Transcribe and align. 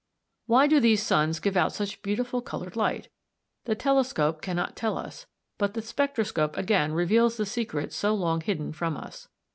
Why 0.47 0.65
do 0.65 0.79
these 0.79 1.03
suns 1.03 1.39
give 1.39 1.55
out 1.55 1.73
such 1.73 2.01
beautiful 2.01 2.41
coloured 2.41 2.75
light? 2.75 3.07
The 3.65 3.75
telescope 3.75 4.41
cannot 4.41 4.75
tell 4.75 4.97
us, 4.97 5.27
but 5.59 5.75
the 5.75 5.81
spectroscope 5.83 6.57
again 6.57 6.93
reveals 6.93 7.37
the 7.37 7.45
secrets 7.45 7.95
so 7.95 8.15
long 8.15 8.41
hidden 8.41 8.73
from 8.73 8.97
us. 8.97 9.27